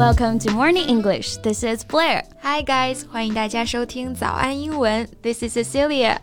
[0.00, 1.36] Welcome to Morning English.
[1.42, 2.22] This is Blair.
[2.40, 5.06] Hi guys，欢迎大家收听早安英文。
[5.20, 6.16] This is Cecilia.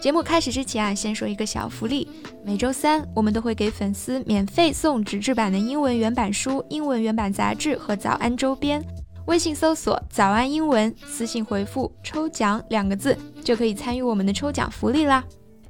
[0.00, 2.08] 节目开始之前啊，先说一个小福利。
[2.44, 8.84] 每周三我们都会给粉丝免费送纸质版的英文原版书、英文原版杂志和早安周边。
[9.26, 15.22] 微信搜索“早安英文”，私信回复“抽奖”两个字，就可以参与我们的抽奖福利啦。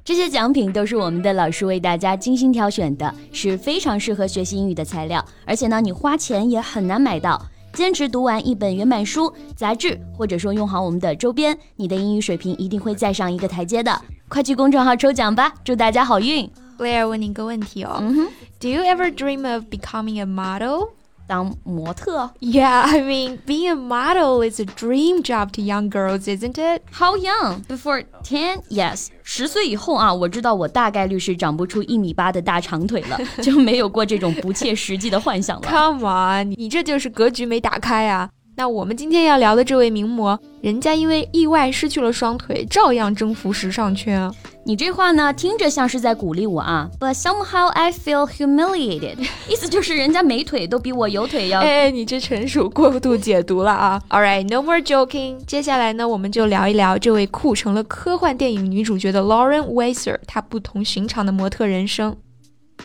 [0.03, 5.23] 这些奖品都是我们的老师为大家精心挑选的，是非常适合学习英语的材料。
[5.45, 7.39] 而且呢，你花钱也很难买到。
[7.73, 14.01] 坚持读完一本原版书、杂志，或者说用好我们的周边，你的英语水平一定会再上一个台阶的。
[14.27, 18.27] 快去公众号抽奖吧，祝大家好运！Blair 问你一个问题哦，嗯哼
[18.59, 20.89] ，Do you ever dream of becoming a model？
[21.27, 22.29] 当模特。
[22.39, 26.81] Yeah, I mean, being a model is a dream job to young girls, isn't it?
[26.91, 27.63] How young?
[27.67, 28.61] Before ten?
[28.69, 29.07] Yes.
[29.23, 35.67] 十岁以后啊，我知道我大概率是长不出一米八的大长腿了， 就没有过这种不切实际的幻想了。
[35.69, 38.29] Come on，你这就是格局没打开啊！
[38.57, 44.29] 那我们今天要聊的这位名模，人家因为意外失去了双腿，照样征服时尚圈。
[44.63, 49.17] 你这话呢，听着像是在鼓励我啊，But somehow I feel humiliated，
[49.49, 51.61] 意思就是人家没腿都比我有腿要。
[51.61, 55.43] 哎，你这纯属过度解读了啊！All right，no more joking。
[55.45, 62.15] 接下来呢，我们就聊一聊这位酷成了科幻电影女主角的 Lauren Weiser，她不同寻常的模特人生。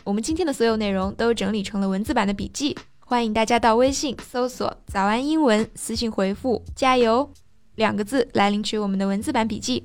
[0.03, 2.75] 我们今天的所有内容都整理成了文字版的笔记。
[3.01, 7.31] 欢迎大家到微信搜索“早安英文”，私信回复“加油”
[7.77, 9.85] 两个字来领取我们的文字版笔记。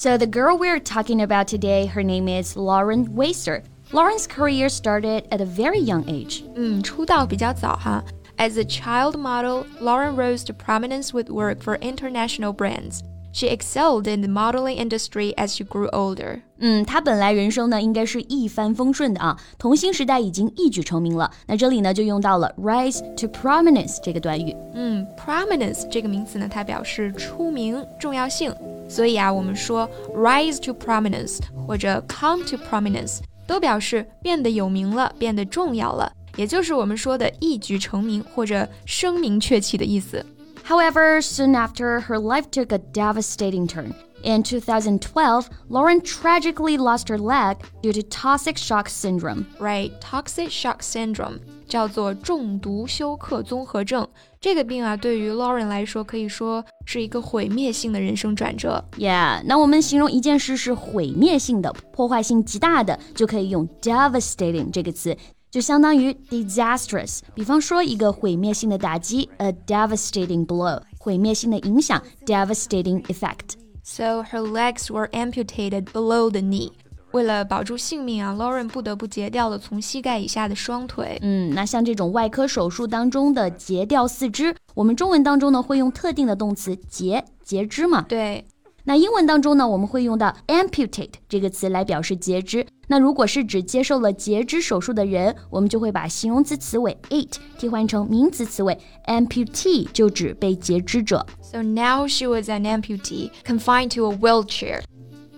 [0.00, 3.62] So, the girl we're talking about today, her name is Lauren Wasser.
[3.92, 6.42] Lauren's career started at a very young age.
[6.42, 8.02] Mm, 嗯,出道比较早哈。
[8.38, 13.02] As a child model, Lauren rose to prominence with work for international brands.
[13.32, 16.40] She excelled in the modeling industry as she grew older.
[16.58, 21.30] 嗯，她本来人生呢应该是一帆风顺的啊，童星时代已经一举成名了。
[21.46, 24.54] 那这里呢就用到了 rise to prominence 这个短语。
[24.74, 28.52] 嗯，prominence 这个名词呢，它表示出名、重要性。
[28.88, 40.26] 所以啊，我们说 rise to prominence 或者 come to prominence 都表示变得有名了、变得重要了，也就是我们说的一举成名或者声名鹊起的意思。
[40.63, 43.93] However, soon after, her life took a devastating turn.
[44.23, 49.45] In 2012, Lauren tragically lost her leg due to toxic shock syndrome.
[49.59, 54.07] Right, toxic shock syndrome 叫做中毒休克综合症。
[54.41, 58.83] 这个病啊，对于 Lauren 来说，可以说是一个毁灭性的人生转折。
[58.97, 65.15] Yeah，那我们形容一件事是毁灭性的、破坏性极大的，就可以用 devastating 这个词。
[65.50, 67.20] 就相当于 disastrous。
[67.34, 73.54] 比方说一个毁灭性的打击，a devastating blow，毁灭性的影响，devastating effect。
[73.82, 76.72] So her legs were amputated below the knee。
[77.10, 81.18] 为了保住性命啊，Lauren 不得不截掉了从膝盖以下的双腿。
[81.22, 88.02] 嗯，那像这种外科手术当中的截掉四肢，我们中文当中呢会用特定的动词截，截肢嘛。
[88.02, 88.46] 对。
[88.87, 92.65] 那英文当中呢，我们会用到 amputate 这个词来表示截肢。
[92.87, 98.77] 那如果是指接受了截肢手术的人，我们就会把形容词词尾 ate 替换成名词词尾
[99.07, 101.25] amputee，就指被截肢者。
[101.41, 104.81] So now she was an amputee, confined to a wheelchair.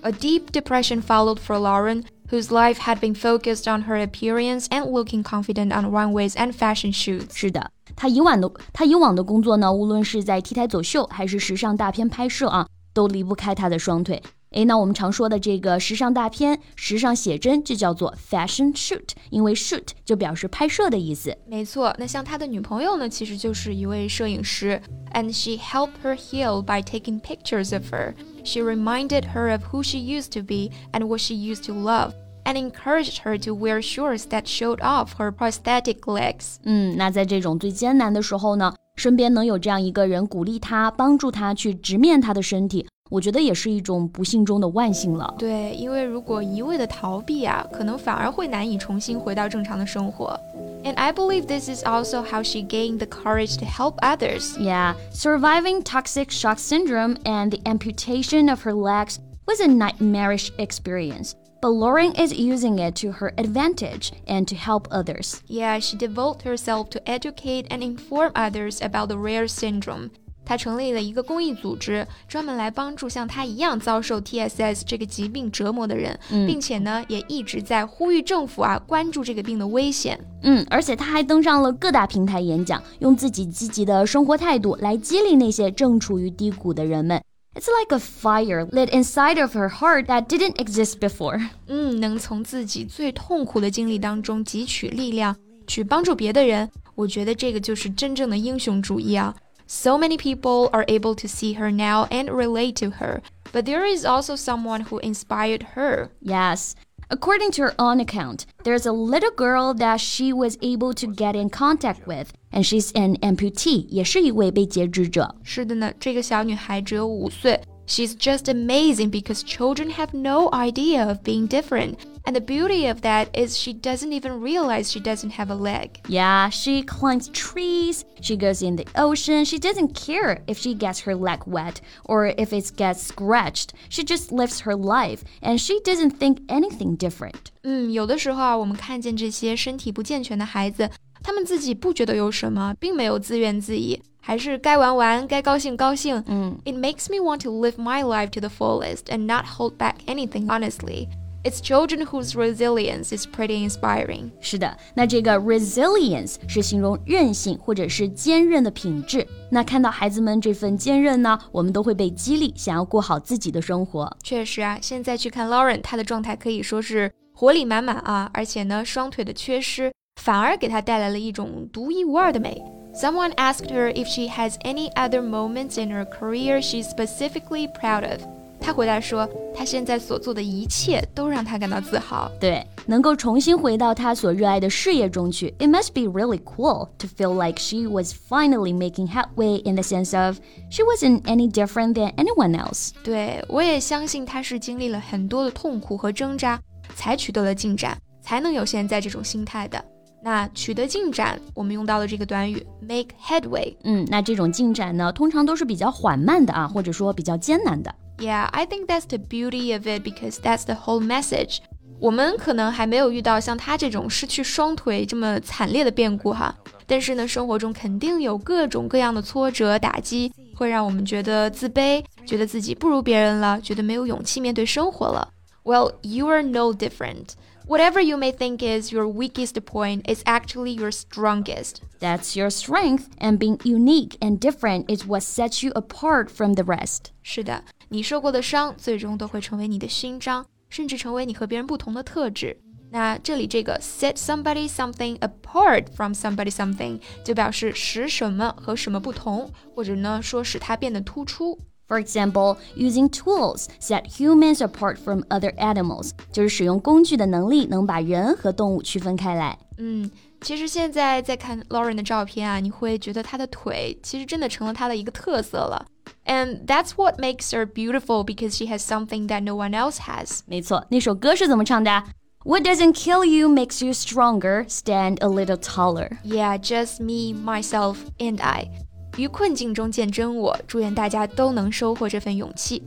[0.01, 4.91] A deep depression followed for Lauren, whose life had been focused on her appearance and
[4.91, 7.33] looking confident on runways and fashion shoots.
[7.33, 12.67] 是的，她以往的她以往的工作呢，无论是在 T 台走秀还是时尚大片拍摄啊。
[12.93, 14.21] 都离不开他的双腿。
[14.51, 21.37] 诶，那我们常说的这个时尚大片、时尚写真，就叫做 fashion shoot，因为 shoot 就表示拍摄的意思。
[21.45, 24.81] 没错，那像他的女朋友呢，其实就是一位摄影师，
[25.13, 28.13] and she helped her heal by taking pictures of her.
[28.45, 32.13] She reminded her of who she used to be and what she used to love.
[32.45, 36.55] And encouraged her to wear shorts that showed off her prosthetic legs.
[36.63, 45.35] 嗯，那在这种最艰难的时候呢， 身边能有这样一个人鼓励他，帮助他去直面他的身体，我觉得也是一种不幸中的万幸了。
[45.37, 50.39] 对，因为如果一味的逃避啊，可能反而会难以重新回到正常的生活。
[50.83, 54.57] And I believe this is also how she gained the courage to help others.
[54.57, 61.33] Yeah, surviving toxic shock syndrome and the amputation of her legs was a nightmarish experience
[61.61, 65.41] but Lauren is using it to her advantage and to help others.
[65.47, 70.11] Yeah, she devotes herself to educate and inform others about the rare syndrome.
[70.45, 80.17] 她成立了一个公益组织，专门来帮助像她一样遭受 TSS 这个疾病折磨的人，嗯、并且呢，也一直在呼吁政府啊关注这个病的危险。
[80.43, 87.21] 嗯，而且她还登上了各大平台演讲，用自己积极的生活态度来激励那些正处于低谷的人们。
[87.53, 91.49] it's like a fire lit inside of her heart that didn't exist before.
[91.67, 95.35] 嗯，能从自己最痛苦的经历当中汲取力量，
[95.65, 99.35] 去帮助别的人， 我觉得这个就是真正的英雄主义啊。
[99.69, 103.21] So many people are able to see her now and relate to her,
[103.51, 106.09] but there is also someone who inspired her.
[106.21, 106.71] Yes.
[107.11, 111.35] According to her own account, there's a little girl that she was able to get
[111.35, 115.35] in contact with, and she's an amputee，也是一位被截肢者。
[115.41, 117.61] 是的呢，这个小女孩只有五岁。
[117.87, 121.95] She's just amazing because children have no idea of being different.
[122.25, 126.01] And the beauty of that is she doesn't even realize she doesn't have a leg.
[126.09, 130.99] Yeah, she climbs trees, she goes in the ocean, she doesn't care if she gets
[131.01, 133.73] her leg wet or if it gets scratched.
[133.89, 137.51] She just lives her life and she doesn't think anything different.
[137.63, 140.89] 嗯，有的时候啊，我们看见这些身体不健全的孩子，
[141.23, 143.99] 他们自己不觉得有什么，并没有自怨自艾。
[144.19, 146.21] 还是该玩玩，该高兴高兴。
[146.27, 150.47] 嗯，It makes me want to live my life to the fullest and not hold back anything.
[150.47, 151.07] Honestly.
[151.43, 154.31] It's children whose resilience is pretty inspiring.
[154.41, 159.25] 是的，那这个 resilience 是形容韧性或者是坚韧的品质。
[159.49, 164.17] 那看到孩子们这份坚韧呢，我们都会被激励，想要过好自己的生活。
[164.21, 172.61] 确实啊，现在去看 Lauren，她的状态可以说是活力满满啊，而且呢，双腿的缺失反而给她带来了一种独一无二的美。
[172.93, 178.21] Someone asked her if she has any other moments in her career she's specifically proud of.
[178.62, 182.30] 她回答说，他现在所做的一切都让他感到自豪。
[182.40, 190.16] 对，能够重新回到他所热爱的事业中去，It must be really cool to feel like she was finally making headway in the sense
[190.16, 190.38] of
[190.70, 192.90] she wasn't any different than anyone else。
[193.02, 196.58] 对，我也相信他是经历了很多的痛苦和挣扎，
[196.94, 199.84] 才取得了进展，才能有现在这种心态的。
[200.24, 203.74] 那取得进展，我们用到了这个短语 make headway。
[203.82, 207.92] 嗯，那这种进展呢，通常都是比较缓慢的啊，或者说比较艰难的。
[208.19, 211.59] Yeah, I think that's the beauty of it because that's the whole message.
[211.99, 225.29] 我们可能还没有遇到像他这种失去双腿这么惨烈的变故哈，但是呢，生活中肯定有各种各样的挫折打击，会让我们觉得自卑，觉得自己不如别人了，觉得没有勇气面对生活了。
[225.63, 227.29] Well, you are no different.
[227.67, 231.81] Whatever you may think is your weakest point is actually your strongest.
[231.99, 236.63] That's your strength, and being unique and different is what sets you apart from the
[236.63, 237.07] rest.
[237.23, 242.58] 是的， 你受过的伤最终都会成为你的勋章，甚至成为你和别人不同的特质。
[242.90, 251.58] 那这里这个 set somebody something apart from somebody something 就表示使什么和什么不同，或者呢说使它变得突出。
[251.86, 259.58] for example, using tools set humans apart from other animals，就是使用工具的能力能把人和动物区分开来。
[259.76, 260.10] 嗯，
[260.40, 265.84] 其实现在在看 Lauren 的照片啊，你会觉得她的腿其实真的成了她的一个特色了。
[266.25, 270.41] And that's what makes her beautiful because she has something that no one else has.
[270.45, 272.03] 没错，那首歌是怎么唱的？
[272.43, 274.65] What doesn't kill you makes you stronger.
[274.67, 276.17] Stand a little taller.
[276.23, 278.69] Yeah, just me, myself, and I.
[279.17, 282.83] 于困境中见真我，祝愿大家都能收获这份勇气。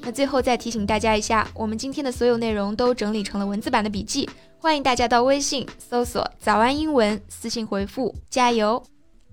[0.00, 8.82] 那最后再提醒大家一下，我们今天的所有内容都整理成了文字版的笔记，欢迎大家到微信搜索“早安英文”，私信回复“加油”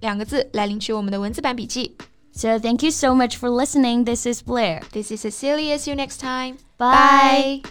[0.01, 1.95] 两个字来领取我们的文字版笔记。
[2.36, 4.04] So thank you so much for listening.
[4.04, 4.82] This is Blair.
[4.92, 5.78] This is Cecilia.
[5.78, 6.58] See you next time.
[6.76, 7.62] Bye.
[7.64, 7.70] Bye.